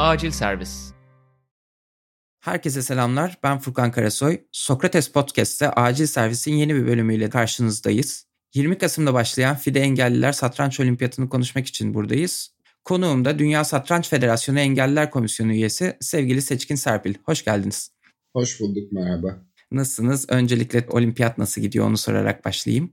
[0.00, 0.92] Acil Servis
[2.40, 3.38] Herkese selamlar.
[3.42, 4.40] Ben Furkan Karasoy.
[4.52, 8.26] Sokrates Podcast'te Acil Servis'in yeni bir bölümüyle karşınızdayız.
[8.54, 12.54] 20 Kasım'da başlayan FIDE Engelliler Satranç Olimpiyatını konuşmak için buradayız.
[12.84, 17.14] Konuğum da Dünya Satranç Federasyonu Engelliler Komisyonu üyesi sevgili Seçkin Serpil.
[17.24, 17.90] Hoş geldiniz.
[18.32, 19.42] Hoş bulduk, merhaba.
[19.72, 20.26] Nasılsınız?
[20.28, 22.92] Öncelikle olimpiyat nasıl gidiyor onu sorarak başlayayım.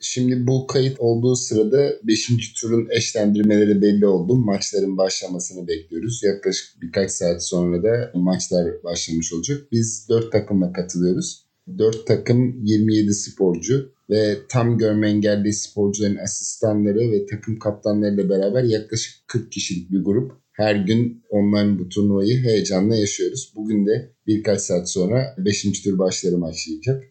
[0.00, 2.52] Şimdi bu kayıt olduğu sırada 5.
[2.60, 4.36] turun eşlendirmeleri belli oldu.
[4.36, 6.22] Maçların başlamasını bekliyoruz.
[6.24, 9.58] Yaklaşık birkaç saat sonra da maçlar başlamış olacak.
[9.72, 11.44] Biz 4 takımla katılıyoruz.
[11.78, 19.28] 4 takım 27 sporcu ve tam görme engelli sporcuların asistanları ve takım kaptanlarıyla beraber yaklaşık
[19.28, 20.32] 40 kişilik bir grup.
[20.52, 23.52] Her gün online bu turnuvayı heyecanla yaşıyoruz.
[23.56, 25.82] Bugün de birkaç saat sonra 5.
[25.82, 27.04] tur başları başlayacak.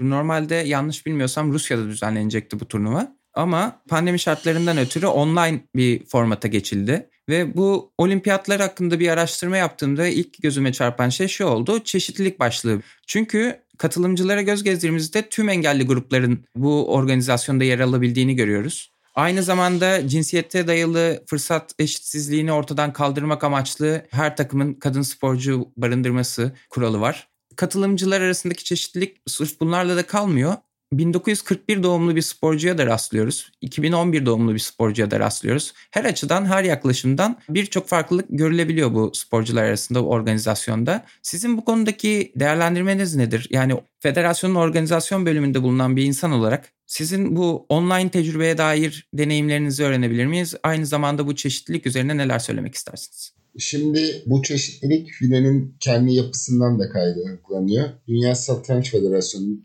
[0.00, 3.16] Normalde yanlış bilmiyorsam Rusya'da düzenlenecekti bu turnuva.
[3.34, 7.10] Ama pandemi şartlarından ötürü online bir formata geçildi.
[7.28, 11.84] Ve bu olimpiyatlar hakkında bir araştırma yaptığımda ilk gözüme çarpan şey şu oldu.
[11.84, 12.80] Çeşitlilik başlığı.
[13.06, 18.92] Çünkü katılımcılara göz gezdiğimizde tüm engelli grupların bu organizasyonda yer alabildiğini görüyoruz.
[19.14, 27.00] Aynı zamanda cinsiyete dayalı fırsat eşitsizliğini ortadan kaldırmak amaçlı her takımın kadın sporcu barındırması kuralı
[27.00, 27.29] var
[27.60, 30.54] katılımcılar arasındaki çeşitlilik sırf bunlarla da kalmıyor.
[30.92, 33.52] 1941 doğumlu bir sporcuya da rastlıyoruz.
[33.60, 35.72] 2011 doğumlu bir sporcuya da rastlıyoruz.
[35.90, 41.04] Her açıdan, her yaklaşımdan birçok farklılık görülebiliyor bu sporcular arasında, bu organizasyonda.
[41.22, 43.46] Sizin bu konudaki değerlendirmeniz nedir?
[43.50, 50.26] Yani federasyonun organizasyon bölümünde bulunan bir insan olarak sizin bu online tecrübeye dair deneyimlerinizi öğrenebilir
[50.26, 50.54] miyiz?
[50.62, 53.39] Aynı zamanda bu çeşitlilik üzerine neler söylemek istersiniz?
[53.58, 57.88] Şimdi bu çeşitlilik filenin kendi yapısından da kaynaklanıyor.
[58.08, 59.58] Dünya Satranç Federasyonu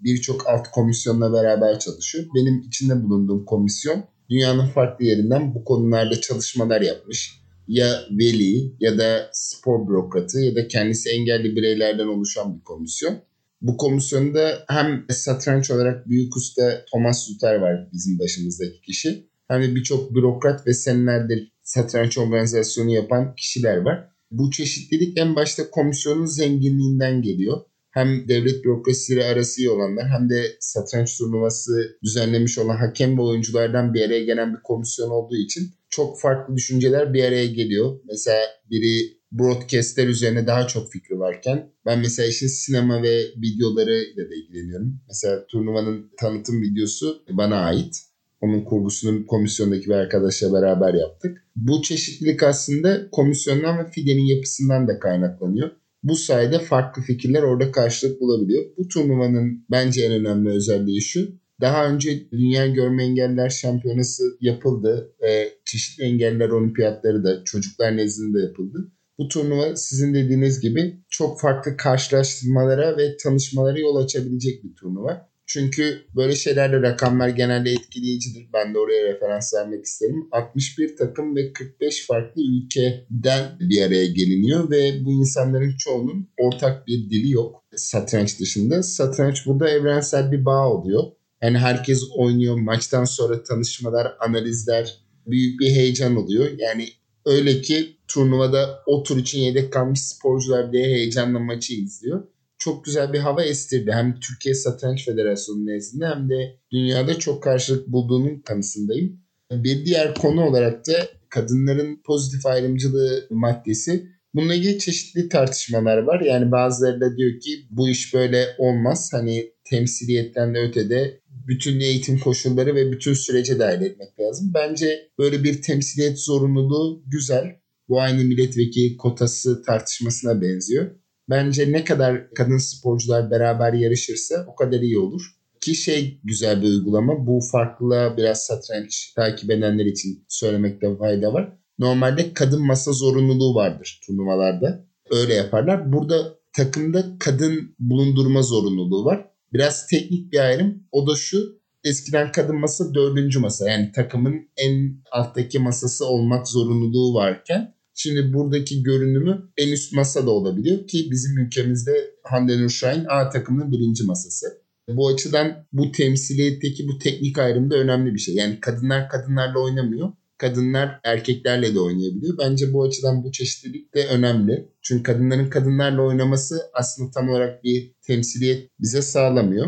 [0.00, 2.24] birçok alt komisyonla beraber çalışıyor.
[2.34, 7.40] Benim içinde bulunduğum komisyon dünyanın farklı yerinden bu konularda çalışmalar yapmış.
[7.68, 13.18] Ya veli ya da spor bürokratı ya da kendisi engelli bireylerden oluşan bir komisyon.
[13.62, 19.30] Bu komisyonda hem satranç olarak büyük usta Thomas Zutter var bizim başımızdaki kişi.
[19.48, 24.10] Hem de birçok bürokrat ve senelerdir satranç organizasyonu yapan kişiler var.
[24.30, 27.60] Bu çeşitlilik en başta komisyonun zenginliğinden geliyor.
[27.90, 33.94] Hem devlet bürokrasiyle arası iyi olanlar hem de satranç turnuvası düzenlemiş olan hakem ve oyunculardan
[33.94, 38.00] bir araya gelen bir komisyon olduğu için çok farklı düşünceler bir araya geliyor.
[38.08, 44.30] Mesela biri broadcastler üzerine daha çok fikri varken ben mesela işin sinema ve videoları ile
[44.30, 45.00] de ilgileniyorum.
[45.08, 48.09] Mesela turnuvanın tanıtım videosu bana ait.
[48.40, 51.44] Onun kurgusunu komisyondaki bir arkadaşla beraber yaptık.
[51.56, 55.70] Bu çeşitlilik aslında komisyondan ve FIDE'nin yapısından da kaynaklanıyor.
[56.02, 58.64] Bu sayede farklı fikirler orada karşılık bulabiliyor.
[58.78, 61.40] Bu turnuvanın bence en önemli özelliği şu.
[61.60, 68.92] Daha önce Dünya Görme Engeller Şampiyonası yapıldı ve çeşitli engeller olimpiyatları da çocuklar nezdinde yapıldı.
[69.18, 75.28] Bu turnuva sizin dediğiniz gibi çok farklı karşılaştırmalara ve tanışmalara yol açabilecek bir turnuva.
[75.52, 78.46] Çünkü böyle şeylerle rakamlar genelde etkileyicidir.
[78.52, 80.28] Ben de oraya referans vermek isterim.
[80.32, 87.10] 61 takım ve 45 farklı ülkeden bir araya geliniyor ve bu insanların çoğunun ortak bir
[87.10, 88.82] dili yok satranç dışında.
[88.82, 91.02] Satranç burada evrensel bir bağ oluyor.
[91.42, 92.56] Yani herkes oynuyor.
[92.56, 96.50] Maçtan sonra tanışmalar, analizler büyük bir heyecan oluyor.
[96.58, 96.88] Yani
[97.26, 102.24] öyle ki turnuvada o tur için yedek kalmış sporcular diye heyecanla maçı izliyor
[102.60, 103.92] çok güzel bir hava estirdi.
[103.92, 109.20] Hem Türkiye Satranç Federasyonu nezdinde hem de dünyada çok karşılık bulduğunun kanısındayım.
[109.52, 114.06] Bir diğer konu olarak da kadınların pozitif ayrımcılığı maddesi.
[114.34, 116.20] Bununla ilgili çeşitli tartışmalar var.
[116.20, 119.10] Yani bazıları da diyor ki bu iş böyle olmaz.
[119.12, 124.50] Hani temsiliyetten de ötede bütün eğitim koşulları ve bütün sürece dahil etmek lazım.
[124.54, 127.60] Bence böyle bir temsiliyet zorunluluğu güzel.
[127.88, 130.90] Bu aynı milletvekili kotası tartışmasına benziyor.
[131.30, 135.22] Bence ne kadar kadın sporcular beraber yarışırsa o kadar iyi olur.
[135.60, 137.26] Ki şey güzel bir uygulama.
[137.26, 141.52] Bu farklılığa biraz satranç takip edenler için söylemekte fayda var.
[141.78, 144.84] Normalde kadın masa zorunluluğu vardır turnuvalarda.
[145.10, 145.92] Öyle yaparlar.
[145.92, 149.26] Burada takımda kadın bulundurma zorunluluğu var.
[149.52, 150.82] Biraz teknik bir ayrım.
[150.92, 151.60] O da şu.
[151.84, 153.70] Eskiden kadın masa dördüncü masa.
[153.70, 160.30] Yani takımın en alttaki masası olmak zorunluluğu varken Şimdi buradaki görünümü en üst masa da
[160.30, 164.46] olabiliyor ki bizim ülkemizde Hande Nurşahin A takımının birinci masası.
[164.88, 168.34] Bu açıdan bu temsiliyetteki bu teknik ayrım da önemli bir şey.
[168.34, 170.12] Yani kadınlar kadınlarla oynamıyor.
[170.38, 172.38] Kadınlar erkeklerle de oynayabiliyor.
[172.38, 174.68] Bence bu açıdan bu çeşitlilik de önemli.
[174.82, 179.66] Çünkü kadınların kadınlarla oynaması aslında tam olarak bir temsiliyet bize sağlamıyor.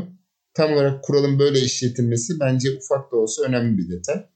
[0.55, 4.32] Tam olarak kuralın böyle işletilmesi bence ufak da olsa önemli bir detay.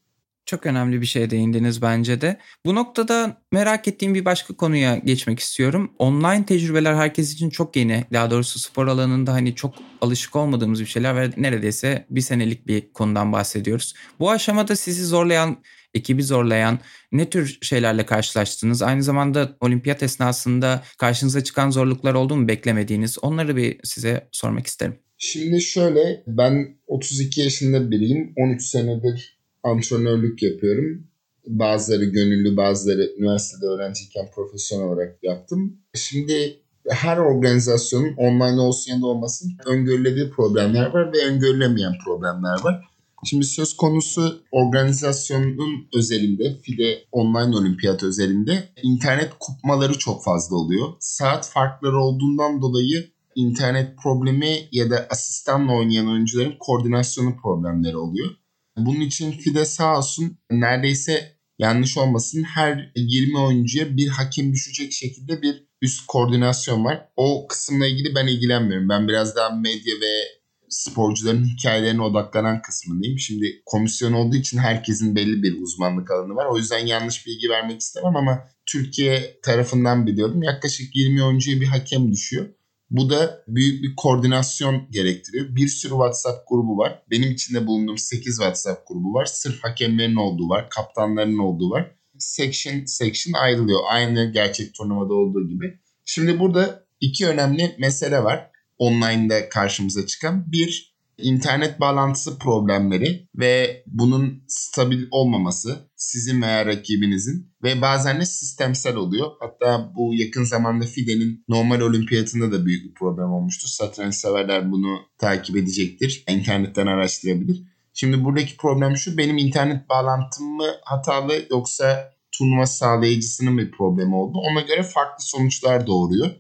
[0.47, 2.39] Çok önemli bir şeye değindiniz bence de.
[2.67, 5.93] Bu noktada merak ettiğim bir başka konuya geçmek istiyorum.
[5.99, 8.05] Online tecrübeler herkes için çok yeni.
[8.13, 12.93] Daha doğrusu spor alanında hani çok alışık olmadığımız bir şeyler ve neredeyse bir senelik bir
[12.93, 13.95] konudan bahsediyoruz.
[14.21, 15.57] Bu aşamada sizi zorlayan,
[15.95, 16.79] ekibi zorlayan
[17.13, 18.83] ne tür şeylerle karşılaştınız?
[18.83, 23.19] Aynı zamanda olimpiyat esnasında karşınıza çıkan zorluklar oldu mu beklemediğiniz?
[23.23, 24.99] Onları bir size sormak isterim.
[25.19, 28.33] Şimdi şöyle ben 32 yaşında biriyim.
[28.37, 29.36] 13 senedir
[29.67, 31.07] antrenörlük yapıyorum.
[31.47, 35.77] Bazıları gönüllü bazıları üniversitede öğrenciyken profesyonel olarak yaptım.
[35.95, 42.85] Şimdi her organizasyonun online olsun ya da olmasın öngörülebilir problemler var ve öngörülemeyen problemler var.
[43.25, 50.89] Şimdi söz konusu organizasyonun özelinde, FIDE online olimpiyat özelinde internet kopmaları çok fazla oluyor.
[51.01, 58.31] Saat farkları olduğundan dolayı internet problemi ya da asistanla oynayan oyuncuların koordinasyonu problemleri oluyor.
[58.77, 65.43] Bunun için FIDE sağ olsun neredeyse yanlış olmasın her 20 oyuncuya bir hakem düşecek şekilde
[65.43, 67.09] bir üst koordinasyon var.
[67.17, 68.89] O kısımla ilgili ben ilgilenmiyorum.
[68.89, 70.23] Ben biraz daha medya ve
[70.69, 73.19] sporcuların hikayelerine odaklanan kısmındayım.
[73.19, 76.47] Şimdi komisyon olduğu için herkesin belli bir uzmanlık alanı var.
[76.47, 80.43] O yüzden yanlış bilgi vermek istemem ama Türkiye tarafından biliyorum.
[80.43, 82.49] Yaklaşık 20 oyuncuya bir hakem düşüyor.
[82.91, 85.57] Bu da büyük bir koordinasyon gerektiriyor.
[85.57, 87.03] Bir sürü WhatsApp grubu var.
[87.11, 89.25] Benim içinde bulunduğum 8 WhatsApp grubu var.
[89.25, 91.97] Sırf hakemlerin olduğu var, kaptanların olduğu var.
[92.19, 93.81] Section section ayrılıyor.
[93.91, 95.79] Aynı gerçek turnuvada olduğu gibi.
[96.05, 98.51] Şimdi burada iki önemli mesele var.
[98.79, 100.53] Online'da karşımıza çıkan.
[100.53, 108.97] Bir, internet bağlantısı problemleri ve bunun stabil olmaması sizin veya rakibinizin ve bazen de sistemsel
[108.97, 109.31] oluyor.
[109.41, 113.69] Hatta bu yakın zamanda FIDE'nin normal olimpiyatında da büyük bir problem olmuştu.
[113.69, 116.25] Satranç severler bunu takip edecektir.
[116.29, 117.63] İnternetten araştırabilir.
[117.95, 124.39] Şimdi buradaki problem şu benim internet bağlantım mı hatalı yoksa turnuva sağlayıcısının bir problemi oldu.
[124.39, 126.31] Ona göre farklı sonuçlar doğuruyor.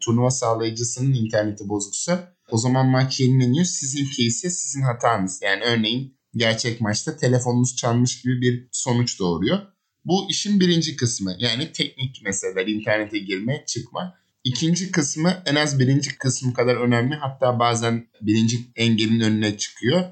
[0.00, 3.64] Turnuva sağlayıcısının interneti bozuksa o zaman maç yenileniyor.
[3.64, 5.40] Sizinki ise sizin hatanız.
[5.42, 9.58] Yani örneğin gerçek maçta telefonunuz çalmış gibi bir sonuç doğuruyor.
[10.04, 11.36] Bu işin birinci kısmı.
[11.38, 14.14] Yani teknik meseleler, internete girme, çıkma.
[14.44, 17.14] İkinci kısmı en az birinci kısmı kadar önemli.
[17.14, 20.04] Hatta bazen birinci engelin önüne çıkıyor.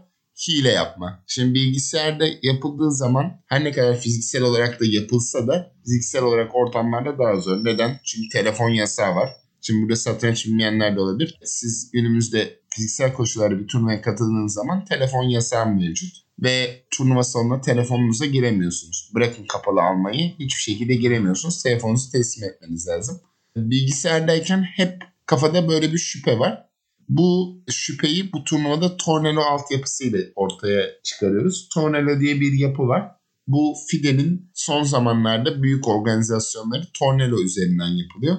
[0.49, 1.25] Hile yapma.
[1.27, 7.19] Şimdi bilgisayarda yapıldığı zaman her ne kadar fiziksel olarak da yapılsa da fiziksel olarak ortamlarda
[7.19, 7.65] daha zor.
[7.65, 8.01] Neden?
[8.05, 9.33] Çünkü telefon yasağı var.
[9.67, 11.39] Şimdi burada satranç bilmeyenler de olabilir.
[11.45, 16.25] Siz günümüzde fiziksel koşullarda bir turnuvaya katıldığınız zaman telefon yasağı mevcut.
[16.39, 19.11] Ve turnuva salonuna telefonunuza giremiyorsunuz.
[19.15, 21.63] Bırakın kapalı almayı hiçbir şekilde giremiyorsunuz.
[21.63, 23.21] Telefonunuzu teslim etmeniz lazım.
[23.57, 26.65] Bilgisayardayken hep kafada böyle bir şüphe var.
[27.09, 31.69] Bu şüpheyi bu turnuvada Tornado altyapısıyla ortaya çıkarıyoruz.
[31.75, 33.11] Tornado diye bir yapı var.
[33.47, 38.37] Bu FIDE'nin son zamanlarda büyük organizasyonları Tornado üzerinden yapılıyor.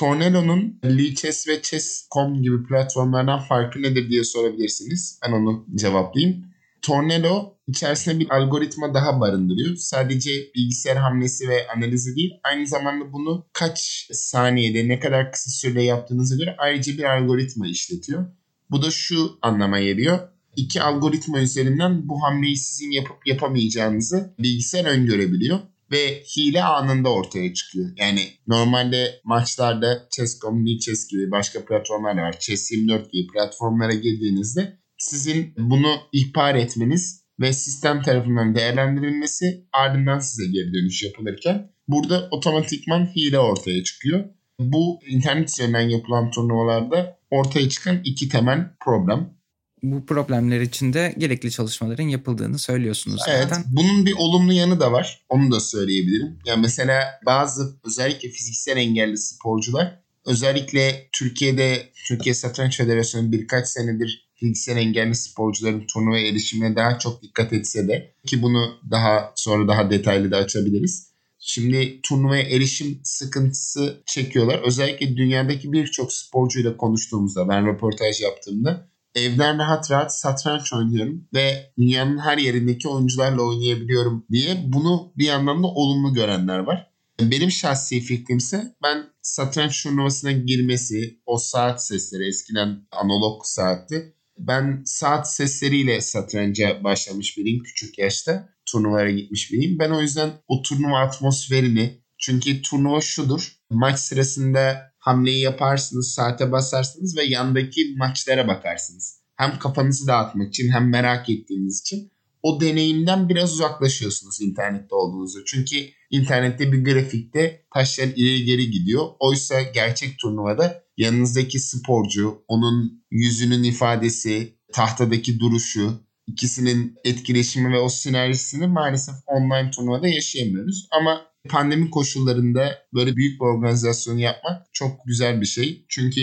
[0.00, 5.20] Tornado'nun Lichess ve Chess.com gibi platformlardan farkı nedir diye sorabilirsiniz.
[5.22, 6.44] Ben onu cevaplayayım.
[6.82, 9.76] Tornado içerisinde bir algoritma daha barındırıyor.
[9.76, 15.82] Sadece bilgisayar hamlesi ve analizi değil, aynı zamanda bunu kaç saniyede, ne kadar kısa sürede
[15.82, 18.26] yaptığınıza göre ayrıca bir algoritma işletiyor.
[18.70, 20.18] Bu da şu anlama geliyor.
[20.56, 25.58] İki algoritma üzerinden bu hamleyi sizin yapıp yapamayacağınızı bilgisayar öngörebiliyor
[25.92, 27.90] ve hile anında ortaya çıkıyor.
[27.96, 32.32] Yani normalde maçlarda Chess.com, Chess gibi başka platformlar var.
[32.32, 40.74] Chess24 gibi platformlara girdiğinizde sizin bunu ihbar etmeniz ve sistem tarafından değerlendirilmesi ardından size geri
[40.74, 44.24] dönüş yapılırken burada otomatikman hile ortaya çıkıyor.
[44.58, 49.39] Bu internet üzerinden yapılan turnuvalarda ortaya çıkan iki temel problem
[49.82, 53.56] bu problemler için de gerekli çalışmaların yapıldığını söylüyorsunuz zaten.
[53.56, 53.66] Evet.
[53.66, 55.24] Bunun bir olumlu yanı da var.
[55.28, 56.38] Onu da söyleyebilirim.
[56.46, 64.76] Yani mesela bazı özellikle fiziksel engelli sporcular özellikle Türkiye'de Türkiye Satranç Federasyonu birkaç senedir fiziksel
[64.76, 70.30] engelli sporcuların turnuvaya erişimine daha çok dikkat etse de ki bunu daha sonra daha detaylı
[70.30, 71.10] da açabiliriz.
[71.38, 74.60] Şimdi turnuvaya erişim sıkıntısı çekiyorlar.
[74.66, 78.88] Özellikle dünyadaki birçok sporcuyla konuştuğumuzda ben röportaj yaptığımda
[79.20, 85.62] evden rahat rahat satranç oynuyorum ve dünyanın her yerindeki oyuncularla oynayabiliyorum diye bunu bir yandan
[85.62, 86.90] da olumlu görenler var.
[87.20, 94.14] Benim şahsi fikrimse ben satranç turnuvasına girmesi, o saat sesleri eskiden analog saatti.
[94.38, 98.48] Ben saat sesleriyle satranca başlamış biriyim küçük yaşta.
[98.66, 99.78] Turnuvalara gitmiş biriyim.
[99.78, 103.56] Ben o yüzden o turnuva atmosferini çünkü turnuva şudur.
[103.70, 109.20] Maç sırasında hamleyi yaparsınız, saate basarsınız ve yandaki maçlara bakarsınız.
[109.36, 112.12] Hem kafanızı dağıtmak için hem merak ettiğiniz için.
[112.42, 115.40] o deneyimden biraz uzaklaşıyorsunuz internette olduğunuzda.
[115.46, 115.76] Çünkü
[116.10, 119.06] internette bir grafikte taşlar ileri geri gidiyor.
[119.18, 128.66] Oysa gerçek turnuvada yanınızdaki sporcu, onun yüzünün ifadesi, tahtadaki duruşu, ikisinin etkileşimi ve o sinerjisini
[128.66, 130.88] maalesef online turnuvada yaşayamıyoruz.
[131.00, 135.84] Ama pandemi koşullarında böyle büyük bir organizasyonu yapmak çok güzel bir şey.
[135.88, 136.20] Çünkü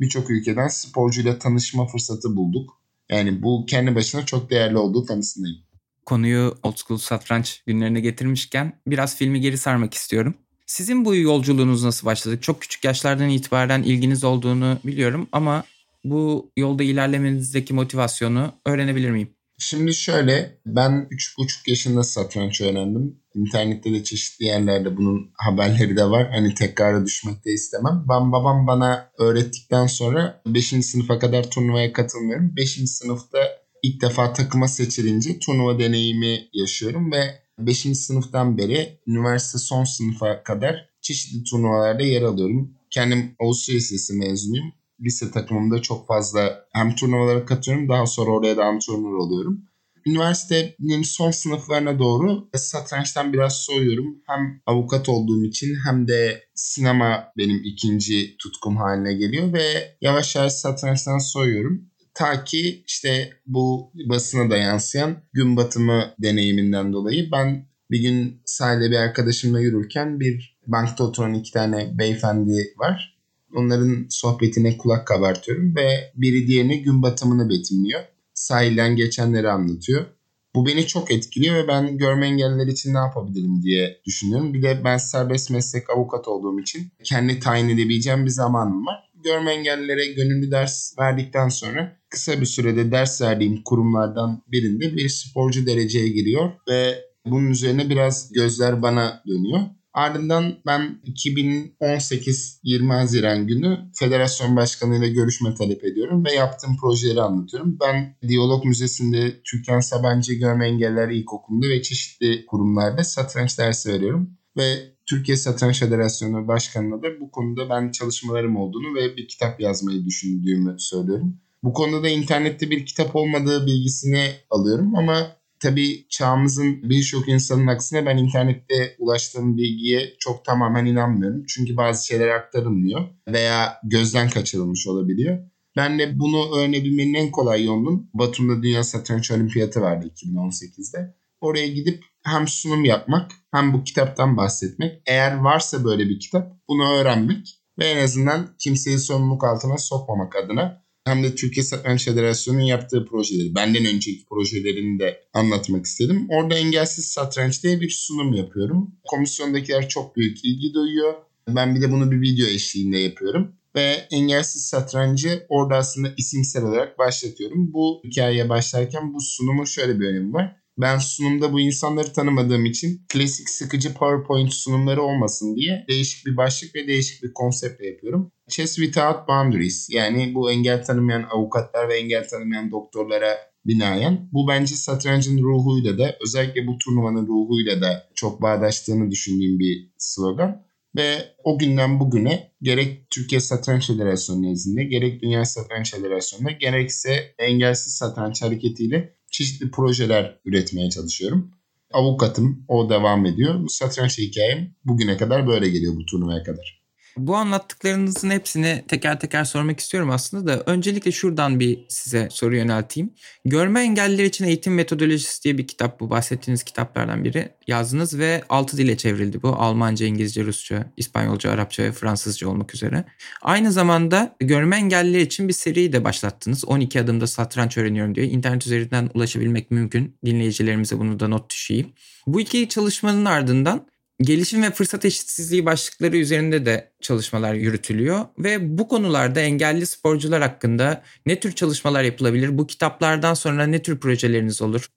[0.00, 2.70] birçok ülkeden sporcuyla tanışma fırsatı bulduk.
[3.10, 5.58] Yani bu kendi başına çok değerli olduğu kanısındayım.
[6.06, 10.34] Konuyu old school satranç günlerine getirmişken biraz filmi geri sarmak istiyorum.
[10.66, 12.40] Sizin bu yolculuğunuz nasıl başladı?
[12.40, 15.64] Çok küçük yaşlardan itibaren ilginiz olduğunu biliyorum ama
[16.04, 19.30] bu yolda ilerlemenizdeki motivasyonu öğrenebilir miyim?
[19.58, 23.19] Şimdi şöyle ben 3,5 yaşında satranç öğrendim.
[23.34, 26.30] İnternette de çeşitli yerlerde bunun haberleri de var.
[26.30, 28.04] Hani tekrara düşmek de istemem.
[28.08, 30.66] Ben babam bana öğrettikten sonra 5.
[30.66, 32.56] sınıfa kadar turnuvaya katılmıyorum.
[32.56, 32.70] 5.
[32.90, 33.38] sınıfta
[33.82, 37.22] ilk defa takıma seçilince turnuva deneyimi yaşıyorum ve
[37.58, 37.78] 5.
[37.78, 42.74] sınıftan beri üniversite son sınıfa kadar çeşitli turnuvalarda yer alıyorum.
[42.90, 44.72] Kendim Avusturya Lisesi mezunuyum
[45.04, 49.69] lise takımımda çok fazla hem turnuvalara katıyorum daha sonra oraya da antrenör oluyorum.
[50.06, 54.22] Üniversitenin son sınıflarına doğru satrançtan biraz soğuyorum.
[54.26, 60.52] Hem avukat olduğum için hem de sinema benim ikinci tutkum haline geliyor ve yavaş yavaş
[60.52, 61.90] satrançtan soğuyorum.
[62.14, 68.90] Ta ki işte bu basına da yansıyan gün batımı deneyiminden dolayı ben bir gün sahilde
[68.90, 73.20] bir arkadaşımla yürürken bir bankta oturan iki tane beyefendi var.
[73.54, 78.00] Onların sohbetine kulak kabartıyorum ve biri diğerine gün batımını betimliyor.
[78.40, 80.06] Sahilden geçenleri anlatıyor.
[80.54, 84.54] Bu beni çok etkiliyor ve ben görme engelliler için ne yapabilirim diye düşünüyorum.
[84.54, 89.10] Bir de ben serbest meslek avukat olduğum için kendi tayin edebileceğim bir zamanım var.
[89.24, 95.66] Görme engellilere gönüllü ders verdikten sonra kısa bir sürede ders verdiğim kurumlardan birinde bir sporcu
[95.66, 99.60] dereceye giriyor ve bunun üzerine biraz gözler bana dönüyor.
[100.00, 107.20] Ardından ben 2018 20 Haziran günü federasyon başkanı ile görüşme talep ediyorum ve yaptığım projeleri
[107.20, 107.76] anlatıyorum.
[107.80, 114.30] Ben Diyalog Müzesi'nde Türkan Sabancı Görme Engeller İlkokulu'nda ve çeşitli kurumlarda satranç dersi veriyorum.
[114.56, 114.76] Ve
[115.06, 120.76] Türkiye Satranç Federasyonu Başkanı'na da bu konuda ben çalışmalarım olduğunu ve bir kitap yazmayı düşündüğümü
[120.78, 121.36] söylüyorum.
[121.62, 128.06] Bu konuda da internette bir kitap olmadığı bilgisini alıyorum ama tabii çağımızın birçok insanın aksine
[128.06, 131.44] ben internette ulaştığım bilgiye çok tamamen inanmıyorum.
[131.48, 135.38] Çünkü bazı şeyler aktarılmıyor veya gözden kaçırılmış olabiliyor.
[135.76, 141.14] Ben de bunu öğrenebilmenin en kolay yolunun Batum'da Dünya Satranç Olimpiyatı vardı 2018'de.
[141.40, 145.02] Oraya gidip hem sunum yapmak hem bu kitaptan bahsetmek.
[145.06, 150.84] Eğer varsa böyle bir kitap bunu öğrenmek ve en azından kimseyi sorumluluk altına sokmamak adına
[151.10, 156.26] hem de Türkiye Satranç Federasyonu'nun yaptığı projeleri, benden önceki projelerini de anlatmak istedim.
[156.28, 158.94] Orada Engelsiz Satranç diye bir sunum yapıyorum.
[159.04, 161.14] Komisyondakiler çok büyük ilgi duyuyor.
[161.48, 163.52] Ben bir de bunu bir video eşliğinde yapıyorum.
[163.76, 167.72] Ve engelsiz satrancı orada aslında isimsel olarak başlatıyorum.
[167.72, 170.56] Bu hikayeye başlarken bu sunumun şöyle bir önemi var.
[170.78, 176.74] Ben sunumda bu insanları tanımadığım için klasik sıkıcı PowerPoint sunumları olmasın diye değişik bir başlık
[176.74, 178.32] ve değişik bir konseptle yapıyorum.
[178.50, 184.28] Chess Without Boundaries yani bu engel tanımayan avukatlar ve engel tanımayan doktorlara binaen.
[184.32, 190.62] Bu bence satrancın ruhuyla da özellikle bu turnuvanın ruhuyla da çok bağdaştığını düşündüğüm bir slogan.
[190.96, 197.92] Ve o günden bugüne gerek Türkiye Satranç Federasyonu nezdinde gerek Dünya Satranç Federasyonu'nda gerekse engelsiz
[197.92, 201.50] satranç hareketiyle çeşitli projeler üretmeye çalışıyorum.
[201.92, 203.62] Avukatım, o devam ediyor.
[203.62, 206.79] Bu satranç hikayem bugüne kadar böyle geliyor bu turnuvaya kadar.
[207.26, 213.10] Bu anlattıklarınızın hepsini teker teker sormak istiyorum aslında da öncelikle şuradan bir size soru yönelteyim.
[213.44, 218.76] Görme engelliler için eğitim metodolojisi diye bir kitap bu bahsettiğiniz kitaplardan biri yazdınız ve 6
[218.76, 219.48] dile çevrildi bu.
[219.48, 223.04] Almanca, İngilizce, Rusça, İspanyolca, Arapça ve Fransızca olmak üzere.
[223.42, 226.64] Aynı zamanda görme engelliler için bir seri de başlattınız.
[226.64, 228.26] 12 adımda satranç öğreniyorum diye.
[228.26, 230.16] İnternet üzerinden ulaşabilmek mümkün.
[230.24, 231.92] Dinleyicilerimize bunu da not düşeyim.
[232.26, 233.89] Bu iki çalışmanın ardından
[234.20, 241.02] gelişim ve fırsat eşitsizliği başlıkları üzerinde de çalışmalar yürütülüyor ve bu konularda engelli sporcular hakkında
[241.26, 242.58] ne tür çalışmalar yapılabilir?
[242.58, 244.90] Bu kitaplardan sonra ne tür projeleriniz olur?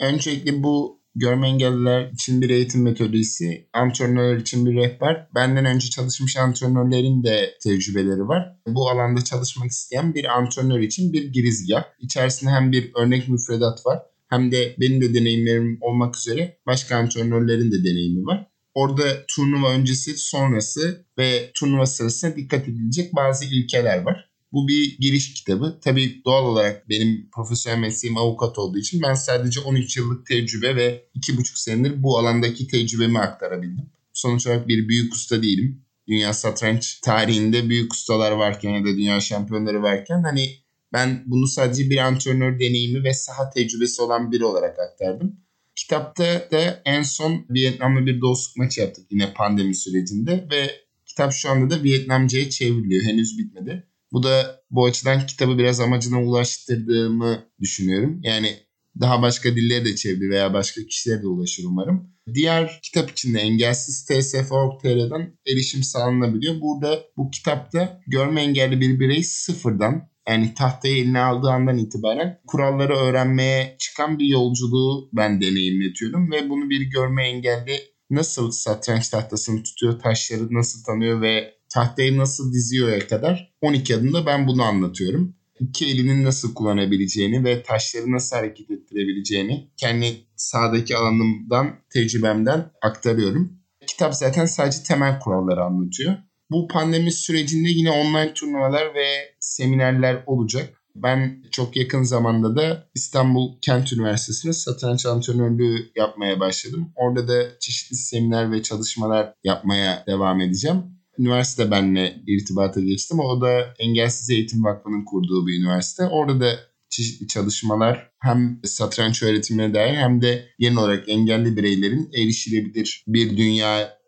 [0.00, 5.28] Öncelikle bu görme engelliler için bir eğitim metodisi, antrenörler için bir rehber.
[5.34, 8.56] Benden önce çalışmış antrenörlerin de tecrübeleri var.
[8.66, 11.84] Bu alanda çalışmak isteyen bir antrenör için bir girizgah.
[11.98, 13.98] İçerisinde hem bir örnek müfredat var
[14.30, 18.50] hem de benim de deneyimlerim olmak üzere başka antrenörlerin de deneyimi var.
[18.74, 24.30] Orada turnuva öncesi, sonrası ve turnuva sırasında dikkat edilecek bazı ilkeler var.
[24.52, 25.78] Bu bir giriş kitabı.
[25.84, 31.04] Tabii doğal olarak benim profesyonel mesleğim avukat olduğu için ben sadece 13 yıllık tecrübe ve
[31.16, 33.90] 2,5 senedir bu alandaki tecrübemi aktarabildim.
[34.12, 35.84] Sonuç olarak bir büyük usta değilim.
[36.08, 40.50] Dünya satranç tarihinde büyük ustalar varken ya da dünya şampiyonları varken hani
[40.92, 45.40] ben bunu sadece bir antrenör deneyimi ve saha tecrübesi olan biri olarak aktardım.
[45.80, 50.70] Kitapta da en son Vietnam'la bir dostluk maçı yaptık yine pandemi sürecinde ve
[51.06, 53.02] kitap şu anda da Vietnamca'ya çevriliyor.
[53.02, 53.86] Henüz bitmedi.
[54.12, 58.20] Bu da bu açıdan kitabı biraz amacına ulaştırdığımı düşünüyorum.
[58.22, 58.56] Yani
[59.00, 62.10] daha başka dillere de çeviri veya başka kişilere de ulaşır umarım.
[62.34, 66.60] Diğer kitap içinde engelsiz tsf.org.tr'den erişim sağlanabiliyor.
[66.60, 72.96] Burada bu kitapta görme engelli bir birey sıfırdan yani tahtayı eline aldığı andan itibaren kuralları
[72.96, 79.98] öğrenmeye çıkan bir yolculuğu ben deneyimletiyorum ve bunu bir görme engelli nasıl satranç tahtasını tutuyor,
[79.98, 85.34] taşları nasıl tanıyor ve tahtayı nasıl diziyor'a kadar 12 adımda ben bunu anlatıyorum.
[85.60, 93.52] İki elinin nasıl kullanabileceğini ve taşları nasıl hareket ettirebileceğini kendi sağdaki alanımdan, tecrübemden aktarıyorum.
[93.86, 96.16] Kitap zaten sadece temel kuralları anlatıyor.
[96.50, 99.06] Bu pandemi sürecinde yine online turnuvalar ve
[99.40, 100.76] seminerler olacak.
[100.94, 106.92] Ben çok yakın zamanda da İstanbul Kent Üniversitesi'nde satranç antrenörlüğü yapmaya başladım.
[106.96, 110.82] Orada da çeşitli seminer ve çalışmalar yapmaya devam edeceğim.
[111.18, 113.20] Üniversite benimle irtibata geçtim.
[113.20, 116.06] O da Engelsiz Eğitim Vakfı'nın kurduğu bir üniversite.
[116.06, 116.58] Orada da
[116.90, 123.99] çeşitli çalışmalar hem satranç öğretimine dair hem de genel olarak engelli bireylerin erişilebilir bir dünya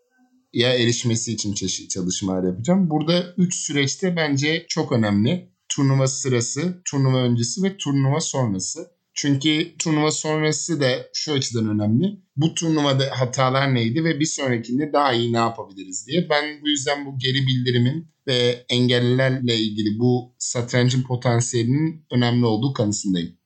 [0.53, 2.89] ya erişmesi için çeşitli çalışmalar yapacağım.
[2.89, 5.53] Burada 3 süreçte bence çok önemli.
[5.69, 8.87] Turnuva sırası, turnuva öncesi ve turnuva sonrası.
[9.15, 12.05] Çünkü turnuva sonrası da şu açıdan önemli.
[12.35, 16.29] Bu turnuvada hatalar neydi ve bir sonrakinde daha iyi ne yapabiliriz diye.
[16.29, 23.37] Ben bu yüzden bu geri bildirimin ve engellilerle ilgili bu satrancın potansiyelinin önemli olduğu kanısındayım.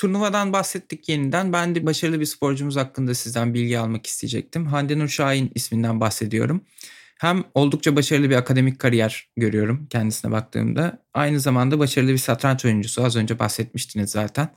[0.00, 1.52] Turnuvadan bahsettik yeniden.
[1.52, 4.66] Ben de başarılı bir sporcumuz hakkında sizden bilgi almak isteyecektim.
[4.66, 6.60] Hande Nur Şahin isminden bahsediyorum.
[7.20, 11.02] Hem oldukça başarılı bir akademik kariyer görüyorum kendisine baktığımda.
[11.14, 13.04] Aynı zamanda başarılı bir satranç oyuncusu.
[13.04, 14.48] Az önce bahsetmiştiniz zaten.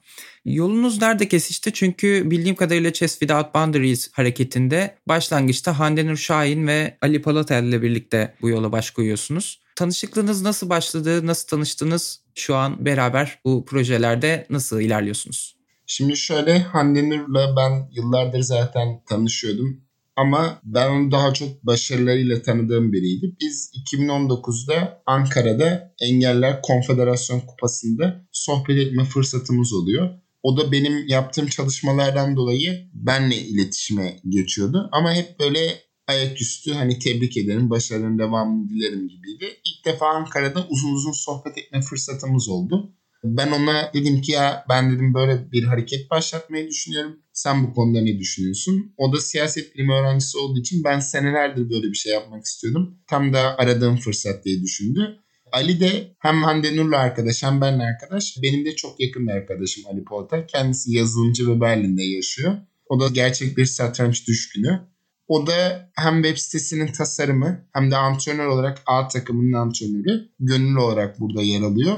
[0.45, 1.73] Yolunuz nerede kesişti?
[1.73, 7.81] Çünkü bildiğim kadarıyla Chess Without Boundaries hareketinde başlangıçta Hande Nur Şahin ve Ali Palatel ile
[7.81, 9.61] birlikte bu yola baş koyuyorsunuz.
[9.75, 11.27] Tanışıklığınız nasıl başladı?
[11.27, 12.19] Nasıl tanıştınız?
[12.35, 15.57] Şu an beraber bu projelerde nasıl ilerliyorsunuz?
[15.85, 19.83] Şimdi şöyle Hande Nur'la ben yıllardır zaten tanışıyordum.
[20.15, 23.35] Ama ben onu daha çok başarılarıyla tanıdığım biriydi.
[23.41, 30.09] Biz 2019'da Ankara'da Engeller Konfederasyon Kupası'nda sohbet etme fırsatımız oluyor.
[30.43, 34.89] O da benim yaptığım çalışmalardan dolayı benle iletişime geçiyordu.
[34.91, 35.59] Ama hep böyle
[36.07, 39.45] ayaküstü hani tebrik ederim, başarının devamını dilerim gibiydi.
[39.65, 42.93] İlk defa Ankara'da uzun uzun sohbet etme fırsatımız oldu.
[43.23, 47.19] Ben ona dedim ki ya ben dedim böyle bir hareket başlatmayı düşünüyorum.
[47.33, 48.93] Sen bu konuda ne düşünüyorsun?
[48.97, 52.97] O da siyaset bilimi öğrencisi olduğu için ben senelerdir böyle bir şey yapmak istiyordum.
[53.07, 55.17] Tam da aradığım fırsat diye düşündü.
[55.51, 58.37] Ali de hem Hande Nur'la arkadaş hem benle arkadaş.
[58.41, 60.45] Benim de çok yakın bir arkadaşım Ali Polatay.
[60.47, 62.57] Kendisi yazılımcı ve Berlin'de yaşıyor.
[62.89, 64.81] O da gerçek bir satranç düşkünü.
[65.27, 70.29] O da hem web sitesinin tasarımı hem de antrenör olarak A takımının antrenörü.
[70.39, 71.97] Gönüllü olarak burada yer alıyor.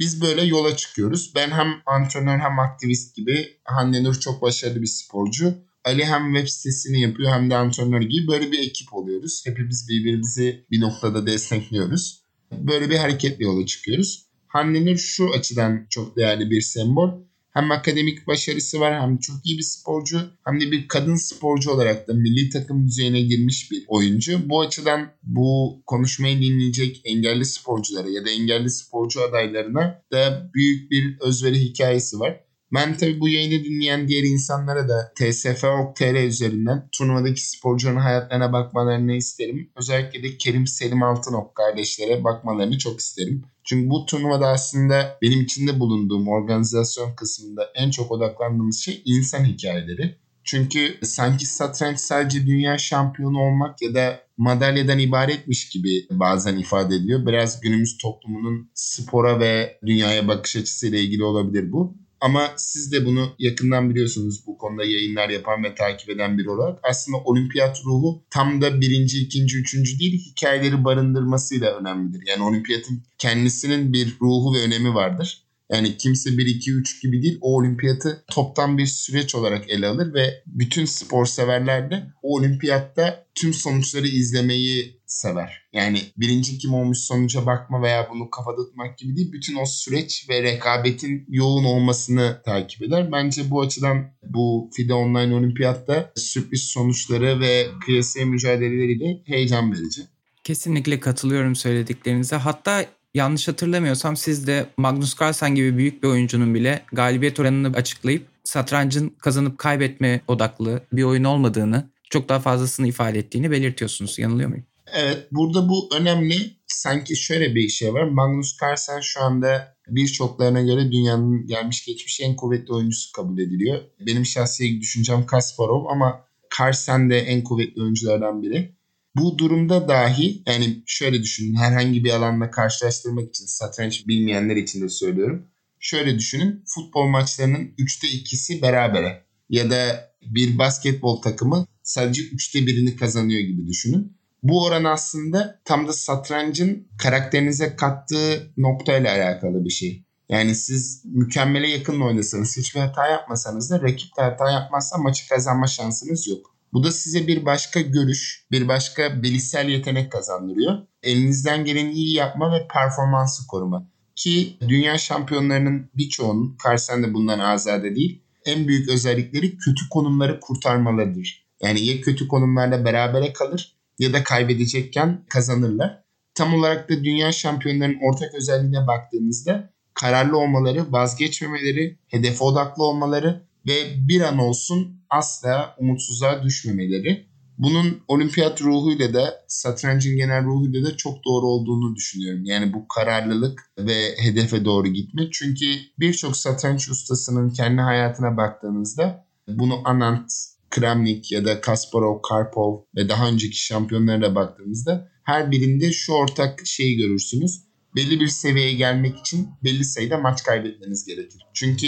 [0.00, 1.32] Biz böyle yola çıkıyoruz.
[1.34, 3.58] Ben hem antrenör hem aktivist gibi.
[3.64, 5.54] Hande Nur çok başarılı bir sporcu.
[5.84, 9.42] Ali hem web sitesini yapıyor hem de antrenör gibi böyle bir ekip oluyoruz.
[9.46, 12.22] Hepimiz birbirimizi bir noktada destekliyoruz.
[12.52, 14.26] Böyle bir hareketle yola çıkıyoruz.
[14.46, 17.25] Hande Nur şu açıdan çok değerli bir sembol
[17.56, 22.08] hem akademik başarısı var hem çok iyi bir sporcu hem de bir kadın sporcu olarak
[22.08, 24.48] da milli takım düzeyine girmiş bir oyuncu.
[24.48, 31.16] Bu açıdan bu konuşmayı dinleyecek engelli sporculara ya da engelli sporcu adaylarına da büyük bir
[31.20, 32.45] özveri hikayesi var.
[32.74, 39.70] Ben tabii bu yayını dinleyen diğer insanlara da tsf.org.tr üzerinden turnuvadaki sporcuların hayatlarına bakmalarını isterim.
[39.76, 43.44] Özellikle de Kerim Selim Altınok kardeşlere bakmalarını çok isterim.
[43.64, 50.16] Çünkü bu turnuvada aslında benim içinde bulunduğum organizasyon kısmında en çok odaklandığımız şey insan hikayeleri.
[50.44, 57.26] Çünkü sanki satranç sadece dünya şampiyonu olmak ya da madalyadan ibaretmiş gibi bazen ifade ediliyor.
[57.26, 62.05] Biraz günümüz toplumunun spora ve dünyaya bakış açısıyla ilgili olabilir bu.
[62.20, 66.78] Ama siz de bunu yakından biliyorsunuz bu konuda yayınlar yapan ve takip eden biri olarak.
[66.82, 72.22] Aslında olimpiyat ruhu tam da birinci, ikinci, üçüncü değil hikayeleri barındırmasıyla önemlidir.
[72.26, 75.45] Yani olimpiyatın kendisinin bir ruhu ve önemi vardır.
[75.72, 80.84] Yani kimse 1-2-3 gibi değil o olimpiyatı toptan bir süreç olarak ele alır ve bütün
[80.84, 85.68] spor severler de o olimpiyatta tüm sonuçları izlemeyi sever.
[85.72, 89.32] Yani birinci kim olmuş sonuca bakma veya bunu kafada tutmak gibi değil.
[89.32, 93.12] Bütün o süreç ve rekabetin yoğun olmasını takip eder.
[93.12, 100.02] Bence bu açıdan bu FIDE Online Olimpiyatta sürpriz sonuçları ve kıyasaya mücadeleleriyle heyecan verici.
[100.44, 102.36] Kesinlikle katılıyorum söylediklerinize.
[102.36, 102.84] Hatta
[103.16, 109.08] yanlış hatırlamıyorsam siz de Magnus Carlsen gibi büyük bir oyuncunun bile galibiyet oranını açıklayıp satrancın
[109.08, 114.18] kazanıp kaybetme odaklı bir oyun olmadığını, çok daha fazlasını ifade ettiğini belirtiyorsunuz.
[114.18, 114.64] Yanılıyor muyum?
[114.92, 116.56] Evet burada bu önemli.
[116.66, 118.04] Sanki şöyle bir şey var.
[118.04, 123.80] Magnus Carlsen şu anda birçoklarına göre dünyanın gelmiş geçmiş en kuvvetli oyuncusu kabul ediliyor.
[124.06, 126.24] Benim şahsi düşüncem Kasparov ama
[126.60, 128.75] Carlsen de en kuvvetli oyunculardan biri.
[129.18, 134.88] Bu durumda dahi yani şöyle düşünün herhangi bir alanda karşılaştırmak için satranç bilmeyenler için de
[134.88, 135.46] söylüyorum.
[135.80, 142.96] Şöyle düşünün futbol maçlarının 3'te 2'si berabere ya da bir basketbol takımı sadece 3'te birini
[142.96, 144.16] kazanıyor gibi düşünün.
[144.42, 150.04] Bu oran aslında tam da satrancın karakterinize kattığı noktayla alakalı bir şey.
[150.28, 155.66] Yani siz mükemmele yakın oynasanız, hiçbir hata yapmasanız da rakip de hata yapmazsa maçı kazanma
[155.66, 156.55] şansınız yok.
[156.72, 160.78] Bu da size bir başka görüş, bir başka bilişsel yetenek kazandırıyor.
[161.02, 163.88] Elinizden geleni iyi yapma ve performansı koruma.
[164.16, 171.46] Ki dünya şampiyonlarının birçoğunun, Carlsen de bundan azade değil, en büyük özellikleri kötü konumları kurtarmalarıdır.
[171.62, 176.02] Yani ya kötü konumlarla berabere kalır ya da kaybedecekken kazanırlar.
[176.34, 184.08] Tam olarak da dünya şampiyonlarının ortak özelliğine baktığınızda kararlı olmaları, vazgeçmemeleri, hedefe odaklı olmaları ve
[184.08, 187.26] bir an olsun asla umutsuzluğa düşmemeleri.
[187.58, 192.44] Bunun olimpiyat ruhuyla da satrancın genel ruhuyla da çok doğru olduğunu düşünüyorum.
[192.44, 195.28] Yani bu kararlılık ve hedefe doğru gitme.
[195.32, 195.64] Çünkü
[195.98, 200.32] birçok satranç ustasının kendi hayatına baktığınızda bunu Anant,
[200.70, 206.96] Kramnik ya da Kasparov, Karpov ve daha önceki şampiyonlara baktığımızda her birinde şu ortak şeyi
[206.96, 207.62] görürsünüz.
[207.96, 211.42] Belli bir seviyeye gelmek için belli sayıda maç kaybetmeniz gerekir.
[211.54, 211.86] Çünkü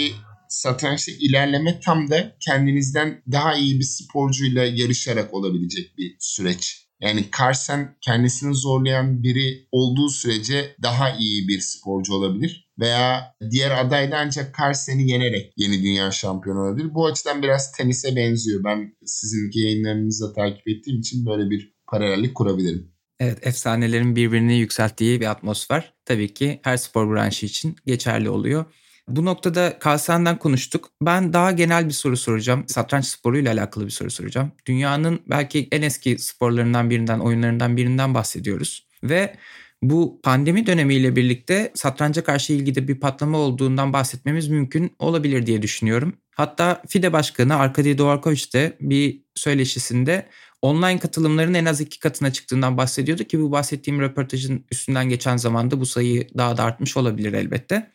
[0.49, 6.89] satrançta ilerleme tam da kendinizden daha iyi bir sporcuyla yarışarak olabilecek bir süreç.
[7.01, 12.69] Yani Carlsen kendisini zorlayan biri olduğu sürece daha iyi bir sporcu olabilir.
[12.79, 16.93] Veya diğer aday da ancak Carlsen'i yenerek yeni dünya şampiyonu olabilir.
[16.93, 18.63] Bu açıdan biraz tenise benziyor.
[18.63, 22.91] Ben sizin yayınlarınızı takip ettiğim için böyle bir paralellik kurabilirim.
[23.19, 28.65] Evet efsanelerin birbirini yükselttiği bir atmosfer tabii ki her spor branşı için geçerli oluyor.
[29.09, 30.89] Bu noktada Carlsen'den konuştuk.
[31.01, 32.63] Ben daha genel bir soru soracağım.
[32.67, 34.51] Satranç sporuyla alakalı bir soru soracağım.
[34.65, 38.87] Dünyanın belki en eski sporlarından birinden, oyunlarından birinden bahsediyoruz.
[39.03, 39.35] Ve
[39.81, 46.13] bu pandemi dönemiyle birlikte satranca karşı ilgide bir patlama olduğundan bahsetmemiz mümkün olabilir diye düşünüyorum.
[46.39, 50.29] Hatta FIDE Başkanı Arkady Dvorkovich de bir söyleşisinde
[50.61, 55.79] online katılımların en az iki katına çıktığından bahsediyordu ki bu bahsettiğim röportajın üstünden geçen zamanda
[55.79, 57.91] bu sayı daha da artmış olabilir elbette.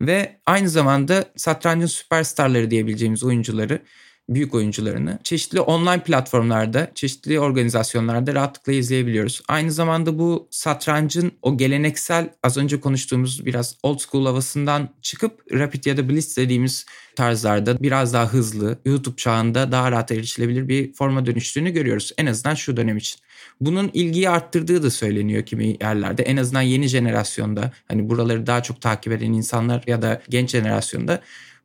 [0.00, 3.82] Ve aynı zamanda satrancın süperstarları diyebileceğimiz oyuncuları
[4.28, 9.42] büyük oyuncularını çeşitli online platformlarda, çeşitli organizasyonlarda rahatlıkla izleyebiliyoruz.
[9.48, 15.84] Aynı zamanda bu satrancın o geleneksel az önce konuştuğumuz biraz old school havasından çıkıp Rapid
[15.84, 16.86] ya da Blitz dediğimiz
[17.16, 22.12] tarzlarda biraz daha hızlı, YouTube çağında daha rahat erişilebilir bir forma dönüştüğünü görüyoruz.
[22.18, 23.20] En azından şu dönem için.
[23.60, 26.22] Bunun ilgiyi arttırdığı da söyleniyor kimi yerlerde.
[26.22, 31.20] En azından yeni jenerasyonda hani buraları daha çok takip eden insanlar ya da genç jenerasyonda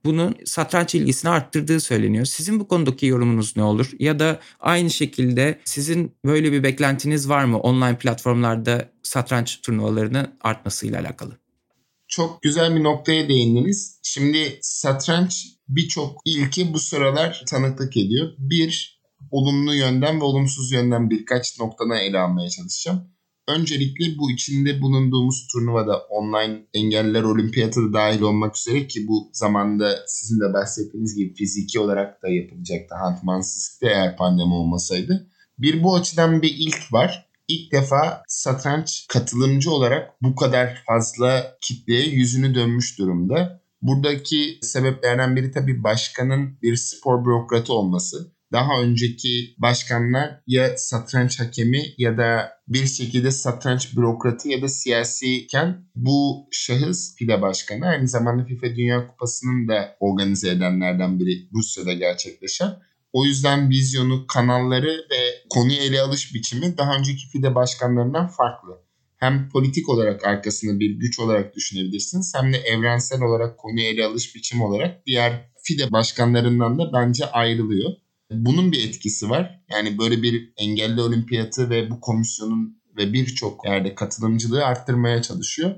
[0.06, 2.26] bunun satranç ilgisini arttırdığı söyleniyor.
[2.26, 3.92] Sizin bu konudaki yorumunuz ne olur?
[4.00, 11.02] Ya da aynı şekilde sizin böyle bir beklentiniz var mı online platformlarda satranç turnuvalarının artmasıyla
[11.02, 11.38] alakalı?
[12.08, 14.00] Çok güzel bir noktaya değindiniz.
[14.04, 18.34] Şimdi satranç birçok ilki bu sıralar tanıklık ediyor.
[18.38, 23.13] Bir, olumlu yönden ve olumsuz yönden birkaç noktada ele almaya çalışacağım.
[23.48, 29.98] Öncelikle bu içinde bulunduğumuz turnuvada online engeller olimpiyatı da dahil olmak üzere ki bu zamanda
[30.08, 35.28] sizin de bahsettiğiniz gibi fiziki olarak da yapılacaktı Hantmansiz'de eğer pandemi olmasaydı.
[35.60, 37.30] Bir bu açıdan bir ilk var.
[37.48, 43.62] İlk defa satranç katılımcı olarak bu kadar fazla kitleye yüzünü dönmüş durumda.
[43.82, 51.82] Buradaki sebeplerden biri tabii başkanın bir spor bürokratı olması daha önceki başkanlar ya satranç hakemi
[51.98, 58.46] ya da bir şekilde satranç bürokratı ya da siyasiyken bu şahıs FIDE başkanı aynı zamanda
[58.46, 62.70] FIFA Dünya Kupası'nın da organize edenlerden biri Rusya'da gerçekleşen.
[63.14, 68.84] O yüzden vizyonu, kanalları ve konuyu ele alış biçimi daha önceki FIDE başkanlarından farklı.
[69.18, 74.36] hem politik olarak arkasında bir güç olarak düşünebilirsiniz hem de evrensel olarak konuyu ele alış
[74.36, 78.03] biçimi olarak diğer FIDE başkanlarından da bence ayrılıyor.
[78.34, 79.64] Bunun bir etkisi var.
[79.72, 85.76] Yani böyle bir engelli olimpiyatı ve bu komisyonun ve birçok yerde katılımcılığı arttırmaya çalışıyor.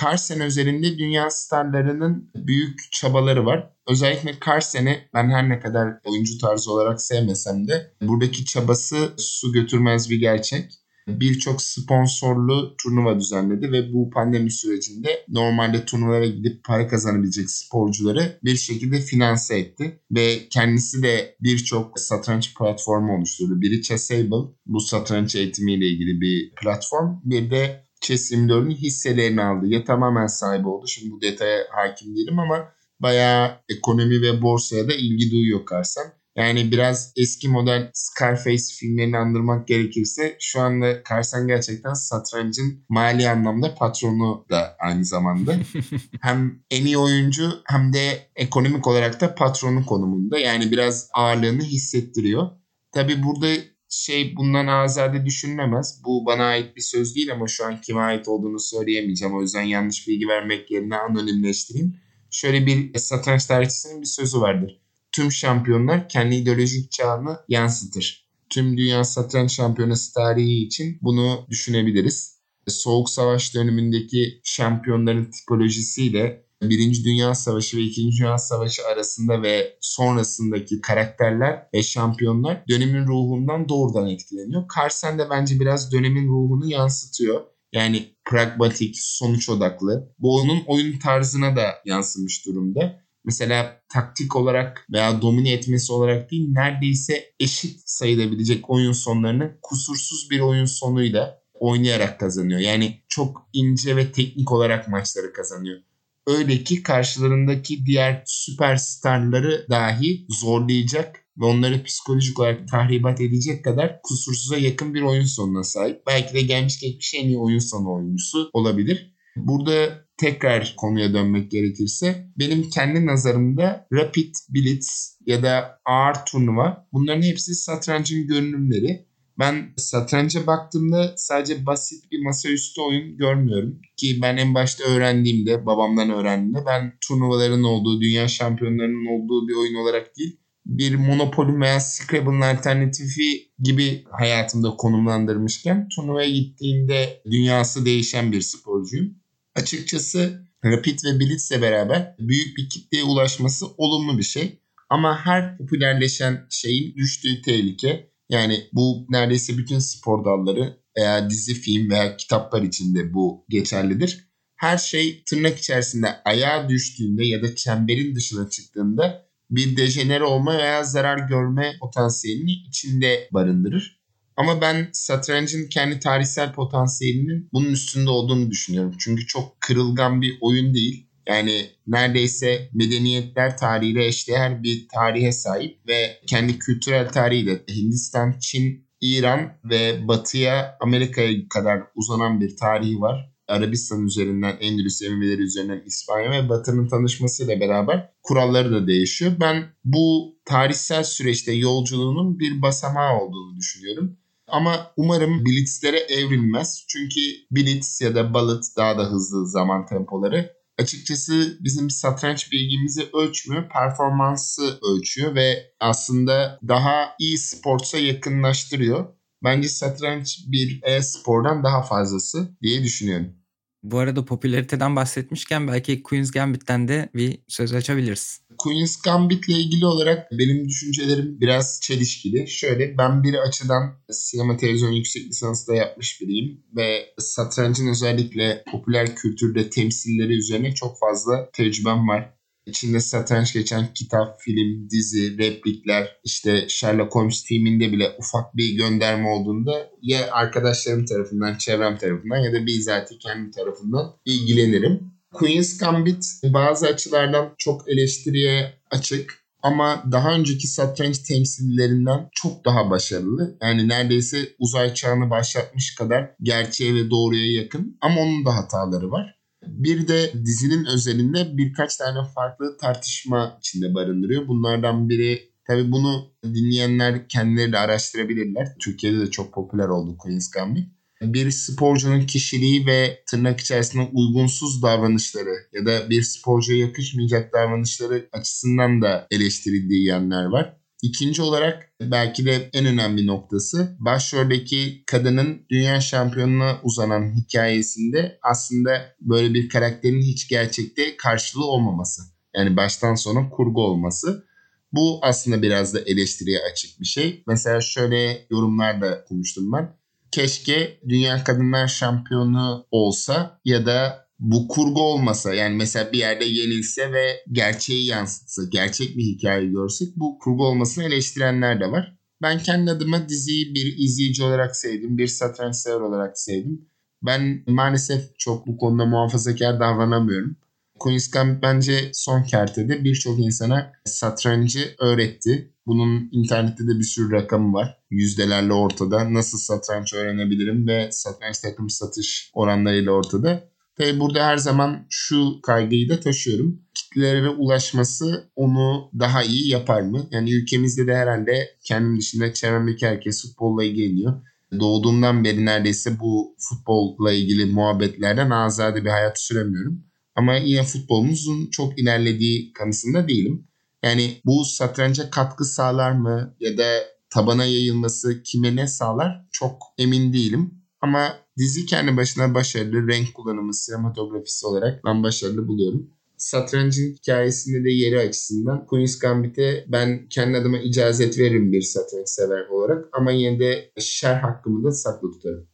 [0.00, 3.72] Carsen özelinde dünya starlarının büyük çabaları var.
[3.88, 10.10] Özellikle Carsen'i ben her ne kadar oyuncu tarzı olarak sevmesem de buradaki çabası su götürmez
[10.10, 17.50] bir gerçek birçok sponsorlu turnuva düzenledi ve bu pandemi sürecinde normalde turnuvalara gidip para kazanabilecek
[17.50, 20.00] sporcuları bir şekilde finanse etti.
[20.10, 23.60] Ve kendisi de birçok satranç platformu oluşturdu.
[23.60, 27.20] Biri Chessable, bu satranç eğitimiyle ilgili bir platform.
[27.24, 29.66] Bir de Chess 24'ün hisselerini aldı.
[29.66, 30.86] Ya tamamen sahibi oldu.
[30.86, 32.68] Şimdi bu detaya hakim değilim ama
[33.00, 36.21] bayağı ekonomi ve borsaya da ilgi duyuyor Carson.
[36.36, 43.74] Yani biraz eski model Scarface filmlerini andırmak gerekirse şu anda Carson gerçekten satrancın mali anlamda
[43.74, 45.56] patronu da aynı zamanda.
[46.20, 50.38] hem en iyi oyuncu hem de ekonomik olarak da patronu konumunda.
[50.38, 52.50] Yani biraz ağırlığını hissettiriyor.
[52.92, 53.46] Tabi burada
[53.88, 56.02] şey bundan azade düşünülemez.
[56.04, 59.34] Bu bana ait bir söz değil ama şu an kime ait olduğunu söyleyemeyeceğim.
[59.36, 61.96] O yüzden yanlış bilgi vermek yerine anonimleştireyim.
[62.30, 64.81] Şöyle bir satranç tarihçisinin bir sözü vardır
[65.12, 68.26] tüm şampiyonlar kendi ideolojik çağını yansıtır.
[68.50, 72.42] Tüm dünya satranç şampiyonası tarihi için bunu düşünebiliriz.
[72.68, 80.80] Soğuk Savaş dönemindeki şampiyonların tipolojisiyle Birinci Dünya Savaşı ve İkinci Dünya Savaşı arasında ve sonrasındaki
[80.80, 84.64] karakterler ve şampiyonlar dönemin ruhundan doğrudan etkileniyor.
[84.76, 87.40] Carlsen de bence biraz dönemin ruhunu yansıtıyor.
[87.72, 90.14] Yani pragmatik, sonuç odaklı.
[90.18, 96.48] Bu onun oyun tarzına da yansımış durumda mesela taktik olarak veya domine etmesi olarak değil
[96.52, 102.60] neredeyse eşit sayılabilecek oyun sonlarını kusursuz bir oyun sonuyla oynayarak kazanıyor.
[102.60, 105.80] Yani çok ince ve teknik olarak maçları kazanıyor.
[106.26, 114.56] Öyle ki karşılarındaki diğer süperstarları dahi zorlayacak ve onları psikolojik olarak tahribat edecek kadar kusursuza
[114.56, 116.02] yakın bir oyun sonuna sahip.
[116.06, 119.14] Belki de gelmiş geçmiş en iyi oyun sonu oyuncusu olabilir.
[119.36, 127.22] Burada tekrar konuya dönmek gerekirse benim kendi nazarımda Rapid, Blitz ya da ağır turnuva bunların
[127.22, 129.06] hepsi satrancın görünümleri.
[129.38, 133.80] Ben satranca baktığımda sadece basit bir masaüstü oyun görmüyorum.
[133.96, 139.74] Ki ben en başta öğrendiğimde, babamdan öğrendiğimde ben turnuvaların olduğu, dünya şampiyonlarının olduğu bir oyun
[139.74, 148.40] olarak değil, bir Monopoly veya Scrabble'ın alternatifi gibi hayatımda konumlandırmışken turnuvaya gittiğinde dünyası değişen bir
[148.40, 149.21] sporcuyum.
[149.54, 154.58] Açıkçası Rapid ve Blitz'le beraber büyük bir kitleye ulaşması olumlu bir şey.
[154.90, 161.90] Ama her popülerleşen şeyin düştüğü tehlike yani bu neredeyse bütün spor dalları veya dizi, film
[161.90, 164.28] veya kitaplar içinde bu geçerlidir.
[164.56, 170.84] Her şey tırnak içerisinde ayağa düştüğünde ya da çemberin dışına çıktığında bir dejenere olma veya
[170.84, 174.01] zarar görme potansiyelini içinde barındırır.
[174.36, 178.94] Ama ben satrancın kendi tarihsel potansiyelinin bunun üstünde olduğunu düşünüyorum.
[178.98, 181.08] Çünkü çok kırılgan bir oyun değil.
[181.28, 189.52] Yani neredeyse medeniyetler tarihiyle eşdeğer bir tarihe sahip ve kendi kültürel tarihiyle Hindistan, Çin, İran
[189.64, 193.32] ve batıya Amerika'ya kadar uzanan bir tarihi var.
[193.48, 199.32] Arabistan üzerinden Endülüs Emevileri üzerinden İspanya ve Batı'nın tanışmasıyla beraber kuralları da değişiyor.
[199.40, 204.18] Ben bu tarihsel süreçte yolculuğunun bir basamağı olduğunu düşünüyorum.
[204.52, 206.84] Ama umarım blitzlere evrilmez.
[206.88, 213.68] Çünkü blitz ya da balıt daha da hızlı zaman tempoları açıkçası bizim satranç bilgimizi ölçmüyor,
[213.68, 219.06] performansı ölçüyor ve aslında daha iyi sportsa yakınlaştırıyor.
[219.44, 223.41] Bence satranç bir e-spordan daha fazlası diye düşünüyorum.
[223.82, 228.40] Bu arada popülariteden bahsetmişken belki Queen's Gambit'ten de bir söz açabiliriz.
[228.58, 232.48] Queen's Gambit ile ilgili olarak benim düşüncelerim biraz çelişkili.
[232.48, 239.16] Şöyle ben bir açıdan sinema televizyon yüksek lisansı da yapmış biriyim ve satrancın özellikle popüler
[239.16, 242.41] kültürde temsilleri üzerine çok fazla tecrübem var.
[242.66, 249.28] İçinde satranç geçen kitap, film, dizi, replikler, işte Sherlock Holmes filminde bile ufak bir gönderme
[249.28, 255.12] olduğunda ya arkadaşlarım tarafından, çevrem tarafından ya da bizzat kendi tarafından ilgilenirim.
[255.32, 263.58] Queen's Gambit bazı açılardan çok eleştiriye açık ama daha önceki satranç temsillerinden çok daha başarılı.
[263.62, 269.41] Yani neredeyse uzay çağını başlatmış kadar gerçeğe ve doğruya yakın ama onun da hataları var.
[269.66, 274.48] Bir de dizinin özelinde birkaç tane farklı tartışma içinde barındırıyor.
[274.48, 278.68] Bunlardan biri tabii bunu dinleyenler kendileri de araştırabilirler.
[278.80, 280.88] Türkiye'de de çok popüler oldu Queen's Gambit.
[281.22, 289.02] bir sporcunun kişiliği ve tırnak içerisinde uygunsuz davranışları ya da bir sporcuya yakışmayacak davranışları açısından
[289.02, 290.81] da eleştirildiği yanlar var.
[291.02, 299.54] İkinci olarak belki de en önemli noktası başroldeki kadının dünya şampiyonuna uzanan hikayesinde aslında böyle
[299.54, 302.22] bir karakterin hiç gerçekte karşılığı olmaması.
[302.56, 304.44] Yani baştan sona kurgu olması.
[304.92, 307.42] Bu aslında biraz da eleştiriye açık bir şey.
[307.46, 309.96] Mesela şöyle yorumlar da okumuştum ben.
[310.30, 317.12] Keşke Dünya Kadınlar Şampiyonu olsa ya da bu kurgu olmasa yani mesela bir yerde yenilse
[317.12, 322.16] ve gerçeği yansıtsa, gerçek bir hikaye görsek bu kurgu olmasını eleştirenler de var.
[322.42, 326.88] Ben kendi adıma diziyi bir izleyici olarak sevdim, bir satranç sever olarak sevdim.
[327.22, 330.56] Ben maalesef çok bu konuda muhafazakar davranamıyorum.
[330.98, 335.72] Queen's Gambit bence son kertede birçok insana satrancı öğretti.
[335.86, 337.98] Bunun internette de bir sürü rakamı var.
[338.10, 339.34] Yüzdelerle ortada.
[339.34, 343.71] Nasıl satranç öğrenebilirim ve satranç takım satış oranlarıyla ortada.
[343.98, 346.82] Tabi burada her zaman şu kaygıyı da taşıyorum.
[346.94, 350.26] Kitlelere ulaşması onu daha iyi yapar mı?
[350.30, 354.42] Yani ülkemizde de herhalde kendim dışında çevremdeki herkes futbolla ilgileniyor.
[354.80, 360.04] Doğduğumdan beri neredeyse bu futbolla ilgili muhabbetlerden azade bir hayat süremiyorum.
[360.36, 363.68] Ama yine futbolumuzun çok ilerlediği kanısında değilim.
[364.02, 366.84] Yani bu satranca katkı sağlar mı ya da
[367.30, 370.74] tabana yayılması kime ne sağlar çok emin değilim.
[371.00, 376.10] Ama dizi kendi başına başarılı, renk kullanımı, sinematografisi olarak ben başarılı buluyorum.
[376.36, 382.66] Satrancın hikayesinde de yeri açısından Queen's Gambit'e ben kendi adıma icazet veririm bir satranç sever
[382.66, 385.68] olarak ama yine de şer hakkımı da saklı tutarım.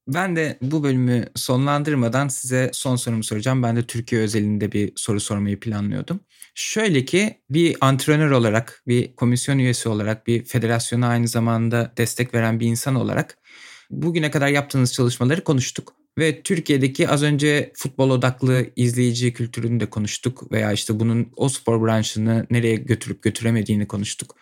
[0.08, 3.62] Ben de bu bölümü sonlandırmadan size son sorumu soracağım.
[3.62, 6.20] Ben de Türkiye özelinde bir soru sormayı planlıyordum.
[6.54, 12.60] Şöyle ki bir antrenör olarak, bir komisyon üyesi olarak, bir federasyona aynı zamanda destek veren
[12.60, 13.38] bir insan olarak
[13.90, 15.94] bugüne kadar yaptığınız çalışmaları konuştuk.
[16.18, 21.86] Ve Türkiye'deki az önce futbol odaklı izleyici kültürünü de konuştuk veya işte bunun o spor
[21.86, 24.36] branşını nereye götürüp götüremediğini konuştuk.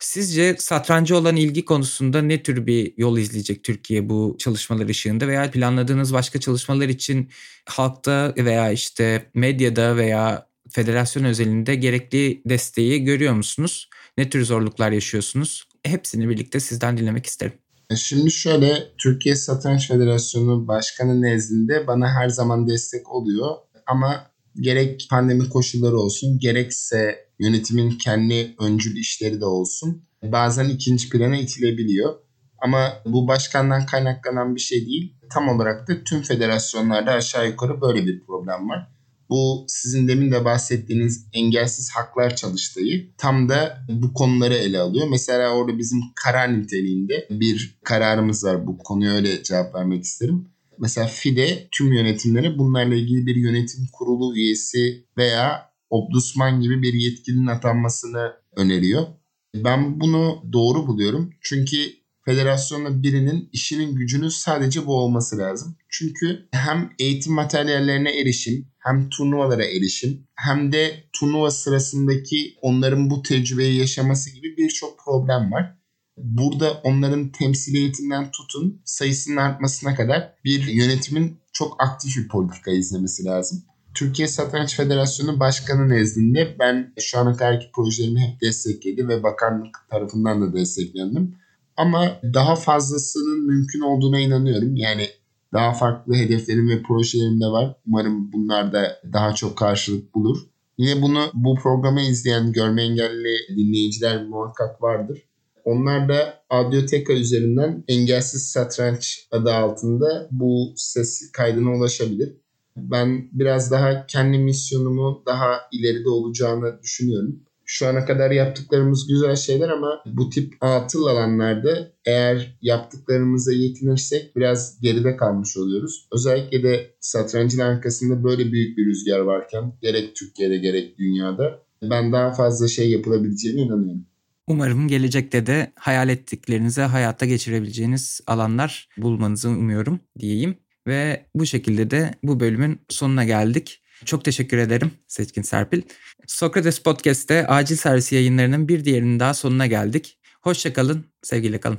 [0.00, 5.50] Sizce satrancı olan ilgi konusunda ne tür bir yol izleyecek Türkiye bu çalışmalar ışığında veya
[5.50, 7.30] planladığınız başka çalışmalar için
[7.66, 13.88] halkta veya işte medyada veya federasyon özelinde gerekli desteği görüyor musunuz?
[14.18, 15.68] Ne tür zorluklar yaşıyorsunuz?
[15.84, 17.65] Hepsini birlikte sizden dinlemek isterim.
[17.90, 25.06] E, şimdi şöyle Türkiye Satranç Federasyonu Başkanı nezdinde bana her zaman destek oluyor ama gerek
[25.10, 32.14] pandemi koşulları olsun gerekse yönetimin kendi öncül işleri de olsun bazen ikinci plana itilebiliyor.
[32.58, 35.16] Ama bu başkandan kaynaklanan bir şey değil.
[35.30, 38.95] Tam olarak da tüm federasyonlarda aşağı yukarı böyle bir problem var.
[39.30, 45.06] Bu sizin demin de bahsettiğiniz engelsiz haklar çalıştayı tam da bu konuları ele alıyor.
[45.10, 48.66] Mesela orada bizim karar niteliğinde bir kararımız var.
[48.66, 50.48] Bu konuya öyle cevap vermek isterim.
[50.78, 57.46] Mesela FIDE tüm yönetimlere bunlarla ilgili bir yönetim kurulu üyesi veya obdusman gibi bir yetkilinin
[57.46, 59.06] atanmasını öneriyor.
[59.54, 61.30] Ben bunu doğru buluyorum.
[61.40, 61.76] Çünkü
[62.24, 65.76] federasyonda birinin işinin gücünün sadece bu olması lazım.
[65.88, 73.78] Çünkü hem eğitim materyallerine erişim, hem turnuvalara erişim, hem de turnuva sırasındaki onların bu tecrübeyi
[73.78, 75.76] yaşaması gibi birçok problem var.
[76.16, 83.62] Burada onların temsiliyetinden tutun sayısının artmasına kadar bir yönetimin çok aktif bir politika izlemesi lazım.
[83.94, 90.42] Türkiye Satranç Federasyonu Başkanı nezdinde ben şu ana kadarki projelerimi hep destekledi ve bakanlık tarafından
[90.42, 91.34] da desteklendim.
[91.76, 94.76] Ama daha fazlasının mümkün olduğuna inanıyorum.
[94.76, 95.08] Yani
[95.52, 97.74] daha farklı hedeflerim ve projelerim de var.
[97.86, 100.38] Umarım bunlar da daha çok karşılık bulur.
[100.78, 105.22] Yine bunu bu programı izleyen görme engelli dinleyiciler muhakkak vardır.
[105.64, 112.36] Onlar da Audioteka üzerinden Engelsiz Satranç adı altında bu ses kaydına ulaşabilir.
[112.76, 117.45] Ben biraz daha kendi misyonumu daha ileride olacağını düşünüyorum.
[117.68, 124.80] Şu ana kadar yaptıklarımız güzel şeyler ama bu tip atıl alanlarda eğer yaptıklarımıza yetinirsek biraz
[124.80, 126.08] geride kalmış oluyoruz.
[126.12, 132.32] Özellikle de satrancın arkasında böyle büyük bir rüzgar varken gerek Türkiye'de gerek dünyada ben daha
[132.32, 134.06] fazla şey yapılabileceğine inanıyorum.
[134.48, 140.56] Umarım gelecekte de hayal ettiklerinize hayata geçirebileceğiniz alanlar bulmanızı umuyorum diyeyim.
[140.86, 143.82] Ve bu şekilde de bu bölümün sonuna geldik.
[144.04, 145.82] Çok teşekkür ederim Seçkin Serpil.
[146.26, 150.18] Sokrates Podcast'te acil servis yayınlarının bir diğerinin daha sonuna geldik.
[150.40, 151.78] Hoşçakalın, sevgiyle kalın.